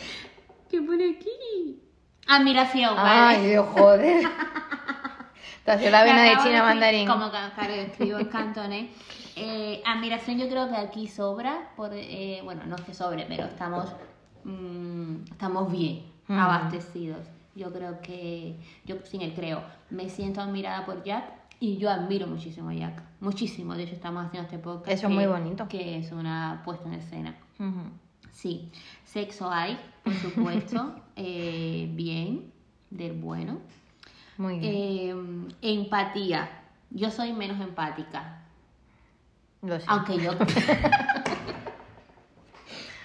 ¿Qué 0.70 0.82
pone 0.82 1.16
aquí? 1.16 1.80
Admiración, 2.28 2.96
Ay, 2.98 3.36
vale. 3.36 3.50
Dios, 3.50 3.68
joder. 3.70 4.28
Te 5.64 5.72
hacía 5.72 5.92
la 5.92 6.04
vena 6.04 6.24
de 6.24 6.38
China 6.38 6.64
mandarín. 6.64 7.08
Como 7.08 7.30
claro, 7.30 7.74
escribo 7.74 8.18
en 8.18 8.26
cantonés. 8.26 8.90
Eh, 9.36 9.84
admiración 9.86 10.40
yo 10.40 10.50
creo 10.50 10.68
que 10.70 10.76
aquí 10.76 11.08
sobra, 11.08 11.70
por, 11.76 11.92
eh, 11.94 12.42
bueno, 12.44 12.66
no 12.66 12.76
es 12.78 12.82
que 12.82 12.96
sobre, 12.96 13.26
pero 13.26 13.44
estamos, 13.44 13.94
mm, 14.44 15.26
estamos 15.32 15.72
bien 15.72 16.12
abastecidos. 16.28 17.28
Yo 17.54 17.72
creo 17.72 18.02
que, 18.02 18.56
yo 18.86 18.96
sin 19.04 19.22
el 19.22 19.36
creo, 19.36 19.62
me 19.92 20.10
siento 20.10 20.42
admirada 20.42 20.86
por 20.86 21.04
Jack 21.04 21.26
y 21.60 21.78
yo 21.78 21.90
admiro 21.90 22.28
muchísimo 22.28 22.70
a 22.70 22.74
Jack. 22.74 23.02
Muchísimo, 23.20 23.76
de 23.76 23.84
hecho 23.84 23.96
estamos 23.96 24.26
haciendo 24.26 24.48
este 24.48 24.60
podcast. 24.60 24.90
Eso 24.90 25.08
es 25.08 25.14
muy 25.14 25.26
bonito. 25.26 25.68
Que 25.68 25.98
es 25.98 26.12
una 26.12 26.62
puesta 26.64 26.88
en 26.88 26.94
escena. 26.96 27.36
Sí, 28.32 28.72
sexo 29.04 29.50
hay, 29.50 29.80
por 30.04 30.14
supuesto, 30.14 30.96
eh, 31.16 31.90
bien, 31.92 32.52
del 32.92 33.14
bueno. 33.14 33.58
Muy 34.38 34.60
bien. 34.60 34.74
Eh, 34.76 35.16
empatía. 35.74 36.48
Yo 36.92 37.10
soy 37.10 37.34
menos 37.34 37.60
empática. 37.60 38.44
Lo 39.64 39.80
sé. 39.80 39.86
Aunque 39.88 40.20
yo. 40.20 40.34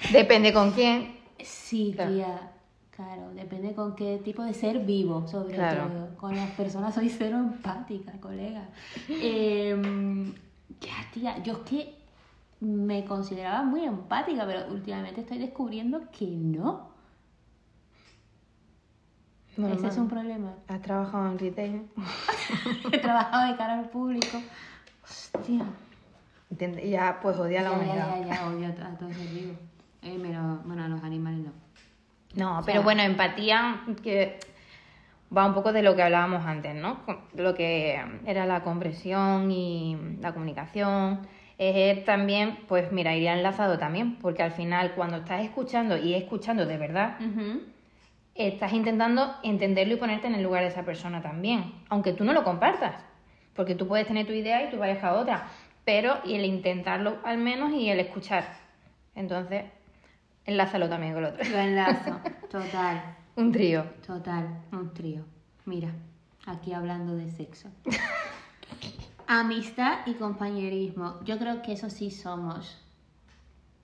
Depende 0.12 0.52
con 0.52 0.72
quién. 0.72 1.16
sí, 1.42 1.94
tía. 1.96 2.52
Claro, 2.96 3.32
depende 3.34 3.74
con 3.74 3.96
qué 3.96 4.20
tipo 4.22 4.42
de 4.42 4.52
ser 4.52 4.80
vivo, 4.84 5.26
sobre 5.26 5.54
Claro. 5.54 5.86
todo. 5.88 6.16
Con 6.18 6.36
las 6.36 6.50
personas 6.50 6.94
soy 6.94 7.08
cero 7.08 7.38
empática, 7.38 8.12
colega. 8.20 8.68
Eh, 9.08 10.30
ya, 10.80 11.10
tía, 11.12 11.42
yo 11.42 11.54
es 11.54 11.58
que 11.60 11.94
me 12.60 13.04
consideraba 13.06 13.62
muy 13.62 13.84
empática, 13.84 14.44
pero 14.46 14.70
últimamente 14.72 15.22
estoy 15.22 15.38
descubriendo 15.38 16.02
que 16.16 16.26
no. 16.26 16.90
Normal. 19.56 19.78
Ese 19.78 19.88
es 19.88 19.96
un 19.98 20.08
problema. 20.08 20.54
¿Has 20.68 20.80
trabajado 20.82 21.30
en 21.32 21.38
retail? 21.38 21.82
He 22.92 22.98
trabajado 22.98 23.50
de 23.50 23.56
cara 23.56 23.78
al 23.78 23.88
público. 23.90 24.38
Hostia. 25.04 25.64
Entiende- 26.50 26.88
Ya, 26.90 27.18
pues 27.22 27.38
odia 27.38 27.60
a 27.60 27.62
la 27.64 27.72
humanidad. 27.72 28.16
ya, 28.20 28.26
ya, 28.26 28.34
ya, 28.34 28.46
odio 28.48 28.66
a, 28.66 28.86
a 28.88 28.96
todo 28.98 29.08
ser 29.12 29.28
vivo. 29.28 29.54
Eh, 30.02 30.18
pero, 30.22 30.60
bueno, 30.64 30.84
a 30.84 30.88
los 30.88 31.02
animales 31.02 31.40
no. 31.46 31.61
No, 32.34 32.58
O 32.58 32.62
pero 32.62 32.78
sea- 32.78 32.82
bueno, 32.82 33.02
empatía 33.02 33.80
que 34.02 34.38
va 35.36 35.46
un 35.46 35.54
poco 35.54 35.72
de 35.72 35.82
lo 35.82 35.94
que 35.96 36.02
hablábamos 36.02 36.44
antes, 36.46 36.74
¿no? 36.74 37.00
Lo 37.34 37.54
que 37.54 38.00
era 38.26 38.46
la 38.46 38.62
comprensión 38.62 39.50
y 39.50 39.96
la 40.20 40.32
comunicación. 40.32 41.20
Es 41.58 42.04
también, 42.04 42.58
pues 42.68 42.90
mira, 42.92 43.14
iría 43.14 43.34
enlazado 43.34 43.78
también, 43.78 44.16
porque 44.16 44.42
al 44.42 44.52
final 44.52 44.92
cuando 44.94 45.18
estás 45.18 45.42
escuchando 45.42 45.96
y 45.96 46.14
escuchando 46.14 46.66
de 46.66 46.76
verdad, 46.76 47.16
estás 48.34 48.72
intentando 48.72 49.34
entenderlo 49.42 49.94
y 49.94 49.96
ponerte 49.98 50.26
en 50.26 50.34
el 50.34 50.42
lugar 50.42 50.62
de 50.62 50.68
esa 50.68 50.82
persona 50.84 51.20
también, 51.22 51.72
aunque 51.88 52.12
tú 52.12 52.24
no 52.24 52.32
lo 52.32 52.44
compartas, 52.44 52.94
porque 53.54 53.74
tú 53.74 53.86
puedes 53.86 54.06
tener 54.06 54.26
tu 54.26 54.32
idea 54.32 54.64
y 54.66 54.70
tu 54.70 54.78
pareja 54.78 55.14
otra, 55.14 55.44
pero 55.84 56.16
y 56.24 56.34
el 56.34 56.44
intentarlo 56.46 57.18
al 57.24 57.38
menos 57.38 57.72
y 57.72 57.88
el 57.90 58.00
escuchar. 58.00 58.44
Entonces, 59.14 59.64
enlázalo 60.46 60.88
también 60.88 61.12
con 61.14 61.22
lo 61.22 61.28
otro. 61.30 61.44
Lo 61.50 61.58
enlazo. 61.58 62.18
Total, 62.50 63.16
Un 63.36 63.50
trío. 63.52 63.84
total. 64.06 64.48
Un 64.72 64.92
trío. 64.92 65.24
Mira, 65.64 65.90
aquí 66.46 66.72
hablando 66.72 67.14
de 67.14 67.30
sexo. 67.30 67.68
Amistad 69.26 70.00
y 70.06 70.14
compañerismo. 70.14 71.20
Yo 71.24 71.38
creo 71.38 71.62
que 71.62 71.72
eso 71.72 71.88
sí 71.88 72.10
somos. 72.10 72.78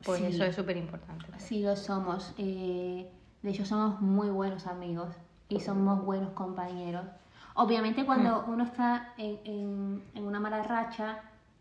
Pues 0.04 0.20
Sí. 0.20 0.26
eso 0.26 0.44
es 0.44 0.54
súper 0.56 0.76
importante. 0.76 1.26
Sí 1.38 1.62
lo 1.62 1.76
somos. 1.76 2.34
eh, 2.38 3.10
de 3.42 3.50
hecho, 3.50 3.64
somos 3.64 4.00
muy 4.00 4.28
buenos 4.30 4.66
amigos 4.66 5.10
y 5.48 5.60
somos 5.60 6.04
buenos 6.04 6.30
compañeros. 6.30 7.06
Obviamente 7.54 8.04
cuando 8.04 8.44
uno 8.48 8.64
está 8.64 9.14
en, 9.16 9.38
en- 9.44 10.02
en 10.14 10.24
una 10.24 10.38
mala 10.40 10.62
racha, 10.62 11.20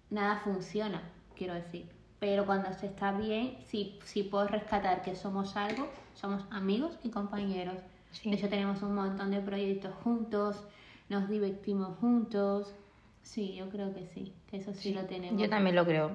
nada 0.10 0.38
funciona, 0.44 1.02
quiero 1.36 1.54
decir. 1.54 1.88
Pero 2.20 2.46
cuando 2.46 2.74
se 2.74 2.88
está 2.88 3.12
bien, 3.12 3.58
sí, 3.66 4.00
sí 4.04 4.24
puedo 4.24 4.48
rescatar 4.48 5.04
que 5.04 5.16
somos 5.16 5.56
algo, 5.56 5.88
somos 6.16 6.44
amigos 6.50 6.98
y 7.04 7.10
compañeros. 7.10 7.76
Sí. 8.12 8.30
De 8.32 8.36
hecho, 8.38 8.50
tenemos 8.50 8.82
un 8.82 8.96
montón 8.96 9.30
de 9.32 9.40
proyectos 9.40 9.94
juntos, 10.04 10.64
nos 11.10 11.30
divertimos 11.30 11.98
juntos. 12.00 12.74
Sí, 13.22 13.54
yo 13.56 13.70
creo 13.70 13.94
que 13.94 14.08
sí, 14.08 14.34
que 14.50 14.58
eso 14.58 14.74
sí, 14.74 14.94
lo 14.94 15.02
tenemos. 15.06 15.40
Yo 15.40 15.48
también 15.50 15.76
lo 15.76 15.86
creo, 15.86 16.12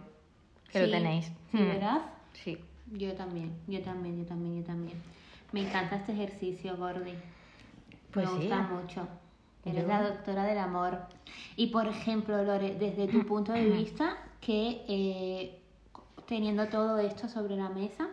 que 0.73 0.80
lo 0.80 0.87
Sí, 0.87 0.90
tenéis. 0.90 1.26
Sí, 1.50 1.59
Mm. 1.59 1.68
¿verdad? 1.68 2.02
Sí. 2.32 2.59
Yo 2.92 3.12
también, 3.14 3.52
yo 3.68 3.80
también, 3.82 4.18
yo 4.18 4.25
también, 4.26 4.56
yo 4.59 4.64
también. 4.64 4.99
Me 5.52 5.61
encanta 5.68 5.97
este 5.97 6.12
ejercicio, 6.12 6.76
Gordy. 6.76 7.12
Pues 8.12 8.26
Me 8.26 8.32
sí. 8.32 8.38
gusta 8.49 8.62
mucho. 8.62 9.06
Eres 9.64 9.82
Yo- 9.82 9.88
la 9.88 10.02
doctora 10.02 10.44
del 10.44 10.59
amor. 10.59 10.99
Y 11.56 11.68
por 11.68 11.87
ejemplo, 11.87 12.42
Lore, 12.42 12.75
desde 12.75 13.06
tu 13.06 13.25
punto 13.26 13.52
de 13.52 13.68
vista, 13.71 14.16
que 14.40 14.85
eh, 14.88 15.59
teniendo 16.33 16.67
todo 16.69 16.99
esto 16.99 17.29
sobre 17.29 17.57
la 17.57 17.69
mesa, 17.69 18.09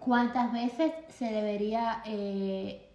¿cuántas 0.00 0.52
veces 0.52 0.90
se 1.10 1.26
debería 1.26 2.02
eh, 2.04 2.88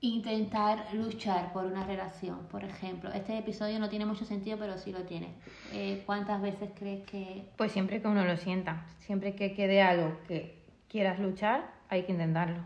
intentar 0.00 0.94
luchar 0.94 1.52
por 1.52 1.64
una 1.64 1.84
relación, 1.84 2.46
por 2.46 2.62
ejemplo. 2.62 3.10
Este 3.12 3.36
episodio 3.36 3.80
no 3.80 3.88
tiene 3.88 4.06
mucho 4.06 4.24
sentido, 4.24 4.56
pero 4.56 4.78
sí 4.78 4.92
lo 4.92 5.02
tiene. 5.02 5.30
Eh, 5.72 6.04
¿Cuántas 6.06 6.40
veces 6.40 6.70
crees 6.78 7.04
que...? 7.06 7.44
Pues 7.56 7.72
siempre 7.72 8.00
que 8.00 8.06
uno 8.06 8.24
lo 8.24 8.36
sienta, 8.36 8.86
siempre 9.00 9.34
que 9.34 9.52
quede 9.52 9.82
algo 9.82 10.16
que 10.28 10.62
quieras 10.88 11.18
luchar, 11.18 11.72
hay 11.88 12.04
que 12.04 12.12
intentarlo. 12.12 12.62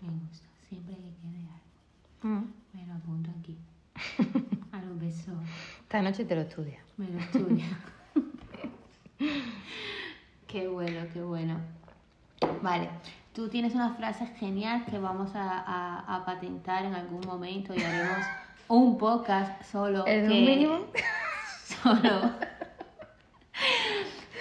Me 0.00 0.10
gusta, 0.28 0.46
siempre 0.68 0.94
que 0.94 1.00
quede 1.02 1.40
algo. 1.50 2.40
Mm. 2.40 2.52
Me 2.72 2.86
lo 2.86 2.94
apunto 2.94 3.30
aquí. 3.40 3.58
A 4.70 4.80
los 4.80 5.00
besos. 5.00 5.34
Esta 5.80 6.02
noche 6.02 6.24
te 6.24 6.36
lo 6.36 6.42
estudias. 6.42 6.85
Me 6.96 7.08
lo 7.08 7.18
estudia. 7.18 7.66
qué 10.46 10.68
bueno, 10.68 11.00
qué 11.12 11.22
bueno. 11.22 11.58
Vale, 12.62 12.88
tú 13.34 13.48
tienes 13.48 13.74
una 13.74 13.94
frase 13.94 14.26
genial 14.38 14.84
que 14.86 14.98
vamos 14.98 15.34
a, 15.34 15.58
a- 15.60 16.16
a 16.16 16.24
patentar 16.24 16.84
en 16.84 16.94
algún 16.94 17.20
momento 17.26 17.74
y 17.74 17.82
haremos 17.82 18.24
un 18.68 18.98
podcast 18.98 19.62
solo. 19.64 20.06
¿Es 20.06 20.24
un 20.28 20.44
mínimo? 20.44 20.78
Solo. 21.82 22.30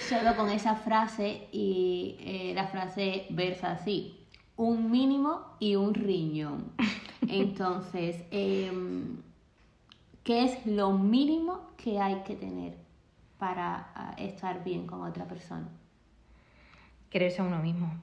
solo 0.07 0.35
con 0.35 0.50
esa 0.50 0.75
frase 0.75 1.47
y 1.51 2.15
eh, 2.19 2.51
la 2.55 2.67
frase 2.67 3.25
versa 3.31 3.71
así. 3.71 4.19
Un 4.57 4.91
mínimo 4.91 5.41
y 5.59 5.75
un 5.75 5.93
riñón. 5.95 6.71
Entonces, 7.27 8.17
em, 8.29 9.17
¿qué 10.25 10.44
es 10.44 10.65
lo 10.65 10.91
mínimo 10.91 11.62
que 11.77 12.01
hay 12.01 12.24
que 12.24 12.36
tener 12.36 12.75
para 13.38 13.91
ah, 13.96 14.15
estar 14.17 14.63
bien 14.63 14.86
con 14.88 15.03
otra 15.03 15.25
persona? 15.25 15.70
Quererse 17.10 17.41
a 17.41 17.46
uno 17.46 17.60
mismo. 17.60 17.94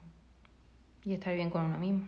Y 1.05 1.13
estar 1.13 1.35
bien 1.35 1.49
con 1.49 1.65
uno 1.65 1.77
mismo. 1.77 2.07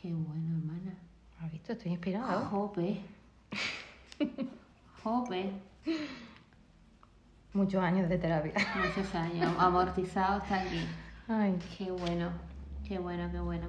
Qué 0.00 0.12
bueno, 0.12 0.58
hermana. 0.58 0.94
¿Has 1.40 1.50
visto? 1.50 1.72
Estoy 1.72 1.92
inspirada. 1.92 2.38
hoy. 2.38 2.44
Jope. 2.50 3.00
Jope. 5.02 5.52
Muchos 7.54 7.82
años 7.82 8.08
de 8.10 8.18
terapia. 8.18 8.52
Muchos 8.76 9.14
años. 9.14 9.54
Amortizado 9.58 10.42
hasta 10.42 10.60
aquí. 10.60 10.86
Ay. 11.26 11.58
Qué 11.78 11.90
bueno. 11.90 12.30
Qué 12.86 12.98
bueno, 12.98 13.30
qué 13.32 13.40
bueno. 13.40 13.66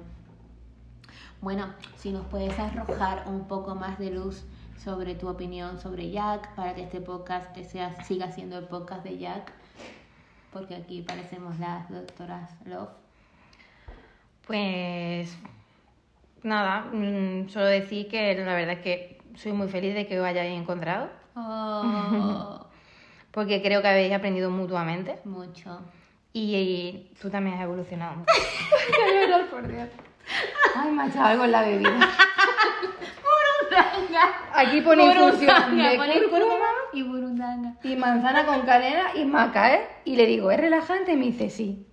Bueno, 1.40 1.72
si 1.96 2.12
nos 2.12 2.26
puedes 2.26 2.58
arrojar 2.58 3.24
un 3.26 3.48
poco 3.48 3.74
más 3.74 3.98
de 3.98 4.10
luz 4.10 4.44
sobre 4.82 5.14
tu 5.14 5.28
opinión 5.28 5.80
sobre 5.80 6.10
Jack, 6.10 6.54
para 6.54 6.74
que 6.74 6.82
este 6.82 7.00
podcast 7.00 7.56
sea, 7.56 8.02
siga 8.04 8.30
siendo 8.32 8.58
el 8.58 8.66
podcast 8.66 9.02
de 9.04 9.18
Jack, 9.18 9.52
porque 10.52 10.74
aquí 10.74 11.02
parecemos 11.02 11.58
las 11.58 11.88
doctoras 11.90 12.50
Love. 12.66 12.90
Pues 14.46 15.36
nada, 16.42 16.82
mm, 16.92 17.48
solo 17.48 17.66
decir 17.66 18.08
que 18.08 18.34
la 18.34 18.54
verdad 18.54 18.74
es 18.74 18.80
que 18.80 19.22
soy 19.36 19.52
muy 19.52 19.68
feliz 19.68 19.94
de 19.94 20.06
que 20.06 20.20
os 20.20 20.26
hayáis 20.26 20.58
encontrado, 20.60 21.08
Oh, 21.36 22.64
porque 23.32 23.60
creo 23.62 23.82
que 23.82 23.88
habéis 23.88 24.12
aprendido 24.12 24.50
mutuamente 24.50 25.18
mucho. 25.24 25.80
y, 26.32 26.54
y 26.54 27.12
tú 27.20 27.28
también 27.30 27.56
has 27.56 27.62
evolucionado 27.64 28.16
mucho. 28.16 28.30
por 29.50 29.66
Dios. 29.66 29.88
Ay, 30.76 30.90
me 30.92 31.02
ha 31.02 31.06
echado 31.08 31.26
algo 31.26 31.44
en 31.44 31.52
la 31.52 31.62
bebida. 31.62 31.98
Aquí 34.54 34.80
pone 34.80 35.04
infusión 35.04 35.76
de 35.76 35.96
pone 35.96 36.14
cúrcuma 36.14 36.38
cúrcuma 36.38 36.66
y 36.92 37.02
burundanga. 37.02 37.74
y 37.82 37.96
manzana 37.96 38.46
con 38.46 38.62
canela 38.62 39.16
y 39.16 39.24
maca, 39.24 39.74
¿eh? 39.74 39.88
Y 40.04 40.16
le 40.16 40.26
digo, 40.26 40.50
¿es 40.50 40.60
relajante? 40.60 41.12
Y 41.12 41.16
me 41.16 41.24
dice, 41.26 41.50
sí. 41.50 41.86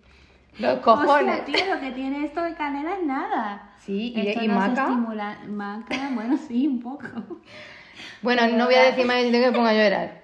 Los 0.59 0.79
cojones. 0.79 1.45
Tío, 1.45 1.57
lo 1.73 1.79
que 1.79 1.91
tiene 1.91 2.25
esto 2.25 2.43
de 2.43 2.53
canela 2.55 2.95
es 2.97 3.03
nada. 3.03 3.73
Sí, 3.79 4.13
y, 4.15 4.27
Esto 4.27 4.43
y 4.43 4.47
no 4.47 4.53
es 4.53 4.59
maca. 4.69 4.87
estimula- 4.87 5.39
Maca, 5.47 6.09
bueno, 6.13 6.37
sí, 6.37 6.67
un 6.67 6.79
poco. 6.81 7.07
Bueno, 8.21 8.47
no 8.49 8.65
voy 8.65 8.75
a 8.75 8.83
decir 8.83 9.05
más 9.05 9.17
que 9.23 9.31
me 9.31 9.51
ponga 9.51 9.69
a 9.69 9.73
llorar. 9.73 10.21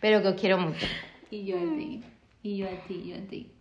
Pero 0.00 0.22
que 0.22 0.28
os 0.28 0.40
quiero 0.40 0.58
mucho. 0.58 0.86
Y 1.30 1.44
yo 1.46 1.56
a 1.56 1.76
ti, 1.76 2.02
y 2.42 2.56
yo 2.58 2.66
a 2.66 2.86
ti, 2.86 2.94
y 3.04 3.08
yo 3.10 3.16
a 3.16 3.28
ti. 3.28 3.52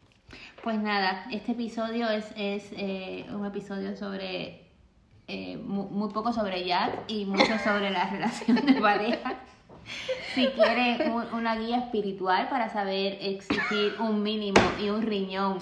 Pues 0.63 0.79
nada, 0.79 1.25
este 1.31 1.51
episodio 1.53 2.09
es, 2.09 2.25
es 2.35 2.71
eh, 2.77 3.25
un 3.31 3.45
episodio 3.45 3.95
sobre, 3.95 4.68
eh, 5.29 5.57
mu- 5.57 5.89
muy, 5.89 6.09
poco 6.11 6.33
sobre 6.33 6.65
Jack 6.65 7.03
y 7.07 7.25
mucho 7.25 7.57
sobre 7.63 7.89
la 7.91 8.05
relación 8.11 8.57
de 8.65 8.73
pareja. 8.81 9.35
Si 10.35 10.47
quieren 10.47 11.11
un- 11.13 11.33
una 11.33 11.55
guía 11.55 11.77
espiritual 11.77 12.49
para 12.49 12.69
saber 12.69 13.17
exigir 13.21 13.93
un 13.99 14.21
mínimo 14.21 14.59
y 14.81 14.89
un 14.89 15.01
riñón 15.01 15.59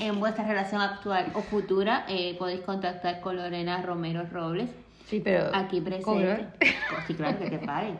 en 0.00 0.20
vuestra 0.20 0.46
relación 0.46 0.80
actual 0.80 1.32
o 1.34 1.40
futura, 1.40 2.04
eh, 2.08 2.36
podéis 2.38 2.60
contactar 2.60 3.20
con 3.20 3.36
Lorena 3.36 3.82
Romero 3.82 4.24
Robles, 4.30 4.70
Sí, 5.06 5.20
pero... 5.20 5.50
aquí 5.54 5.80
presente. 5.80 6.48
Pues 6.58 7.04
sí, 7.06 7.14
claro, 7.14 7.38
que 7.38 7.50
te 7.50 7.58
paguen. 7.58 7.98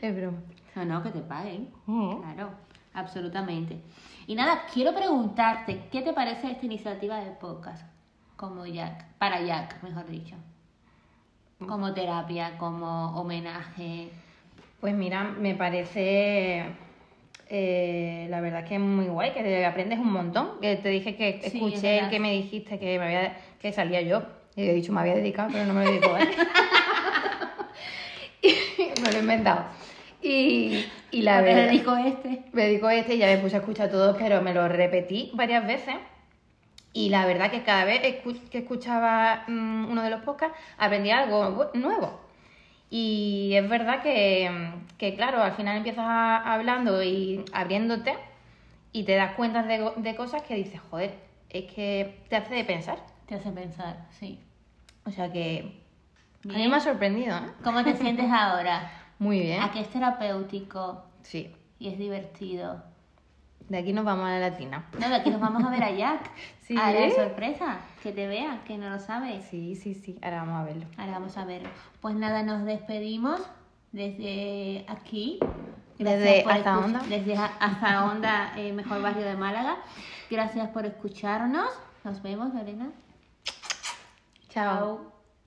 Es 0.00 0.16
broma. 0.16 0.38
No, 0.74 0.84
no, 0.84 1.02
que 1.02 1.10
te 1.10 1.20
paguen. 1.20 1.70
Mm. 1.86 2.20
Claro, 2.22 2.50
absolutamente. 2.94 3.80
Y 4.26 4.34
nada, 4.34 4.62
quiero 4.72 4.94
preguntarte, 4.94 5.88
¿qué 5.90 6.02
te 6.02 6.12
parece 6.12 6.50
esta 6.50 6.66
iniciativa 6.66 7.16
de 7.20 7.30
podcast? 7.32 7.84
Como 8.36 8.66
Jack, 8.66 9.04
para 9.18 9.40
Jack, 9.42 9.82
mejor 9.82 10.06
dicho. 10.08 10.36
Como 11.66 11.94
terapia, 11.94 12.58
como 12.58 13.18
homenaje. 13.18 14.10
Pues 14.80 14.94
mira, 14.94 15.24
me 15.24 15.54
parece... 15.54 16.64
eh, 17.48 18.26
la 18.28 18.40
verdad 18.42 18.64
que 18.64 18.74
es 18.74 18.80
muy 18.80 19.06
guay, 19.06 19.32
que 19.32 19.64
aprendes 19.64 19.98
un 19.98 20.12
montón. 20.12 20.60
Que 20.60 20.76
te 20.76 20.90
dije 20.90 21.16
que 21.16 21.40
Sí, 21.40 21.46
es 21.46 21.54
escuché 21.54 21.98
el 22.00 22.10
que 22.10 22.20
me 22.20 22.32
dijiste 22.32 22.78
que 22.78 22.98
me 22.98 23.06
había 23.06 23.36
que 23.60 23.72
salía 23.72 24.02
yo. 24.02 24.22
Y 24.54 24.68
he 24.68 24.74
dicho, 24.74 24.92
me 24.92 25.00
había 25.00 25.14
dedicado, 25.14 25.48
pero 25.52 25.64
no 25.66 25.74
me 25.74 25.84
lo 25.84 25.90
dedico, 25.90 26.16
¿eh? 26.16 26.28
Y 28.42 29.00
me 29.00 29.10
lo 29.12 29.16
he 29.16 29.20
inventado. 29.20 29.64
Y, 30.22 30.84
y 31.10 31.22
la 31.22 31.38
Te 31.38 31.44
verdad... 31.44 31.66
dedico 31.66 31.96
este. 31.96 32.42
Me 32.52 32.64
dedico 32.66 32.86
a 32.86 32.94
este 32.94 33.14
y 33.14 33.18
ya 33.18 33.26
me 33.28 33.38
puse 33.38 33.56
a 33.56 33.60
escuchar 33.60 33.90
todo, 33.90 34.16
pero 34.16 34.42
me 34.42 34.52
lo 34.52 34.68
repetí 34.68 35.30
varias 35.34 35.66
veces. 35.66 35.94
Y 36.96 37.10
la 37.10 37.26
verdad 37.26 37.50
que 37.50 37.62
cada 37.62 37.84
vez 37.84 38.00
que 38.50 38.58
escuchaba 38.58 39.44
mm, 39.48 39.90
uno 39.90 40.02
de 40.02 40.10
los 40.10 40.22
podcasts 40.22 40.56
aprendía 40.78 41.18
algo 41.20 41.70
nuevo. 41.74 42.20
Y 42.88 43.52
es 43.54 43.68
verdad 43.68 44.02
que, 44.02 44.70
que, 44.96 45.14
claro, 45.14 45.42
al 45.42 45.52
final 45.52 45.76
empiezas 45.76 46.06
a- 46.06 46.54
hablando 46.54 47.02
y 47.02 47.44
abriéndote 47.52 48.14
y 48.92 49.04
te 49.04 49.14
das 49.16 49.32
cuenta 49.34 49.62
de, 49.64 49.92
de 49.96 50.14
cosas 50.16 50.42
que 50.42 50.54
dices, 50.54 50.80
joder, 50.90 51.14
es 51.50 51.70
que 51.72 52.22
te 52.28 52.36
hace 52.36 52.54
de 52.54 52.64
pensar. 52.64 52.98
Te 53.26 53.34
hace 53.34 53.50
pensar, 53.50 54.06
sí. 54.10 54.40
O 55.04 55.10
sea 55.10 55.30
que 55.32 55.82
a 56.44 56.52
mí 56.52 56.68
me 56.68 56.76
ha 56.76 56.80
sorprendido, 56.80 57.36
¿eh? 57.36 57.50
¿Cómo 57.64 57.82
te 57.84 57.94
sientes 57.94 58.30
ahora? 58.30 58.90
Muy 59.18 59.40
bien. 59.40 59.62
¿A 59.62 59.70
que 59.70 59.80
es 59.80 59.88
terapéutico 59.90 61.04
Sí. 61.22 61.52
y 61.78 61.88
es 61.88 61.98
divertido? 61.98 62.82
De 63.68 63.78
aquí 63.78 63.92
nos 63.92 64.04
vamos 64.04 64.26
a 64.26 64.32
la 64.32 64.50
latina. 64.50 64.86
No, 64.98 65.08
de 65.08 65.14
aquí 65.16 65.30
nos 65.30 65.40
vamos 65.40 65.64
a 65.64 65.70
ver 65.70 65.82
a 65.82 65.90
Jack. 65.90 66.30
Sí. 66.66 66.76
A 66.76 66.90
la 66.90 67.08
sorpresa, 67.12 67.78
que 68.02 68.10
te 68.10 68.26
vea, 68.26 68.64
que 68.66 68.76
no 68.76 68.90
lo 68.90 68.98
sabes. 68.98 69.44
Sí, 69.44 69.76
sí, 69.76 69.94
sí. 69.94 70.18
Ahora 70.20 70.38
vamos 70.38 70.60
a 70.60 70.64
verlo. 70.64 70.86
Ahora 70.96 71.12
vamos 71.12 71.38
a 71.38 71.44
ver. 71.44 71.62
Pues 72.00 72.16
nada, 72.16 72.42
nos 72.42 72.64
despedimos 72.64 73.40
desde 73.92 74.84
aquí. 74.88 75.38
Desde 75.96 76.42
Hasta 76.42 76.78
Onda. 76.78 77.02
Desde 77.08 77.36
Hasta 77.36 78.04
Onda, 78.06 78.52
eh, 78.56 78.72
mejor 78.72 79.00
barrio 79.00 79.24
de 79.24 79.36
Málaga. 79.36 79.76
Gracias 80.28 80.68
por 80.70 80.86
escucharnos. 80.86 81.70
Nos 82.02 82.20
vemos, 82.20 82.52
Lorena. 82.52 82.90
Chao. 84.48 84.78
Chao. 84.78 85.15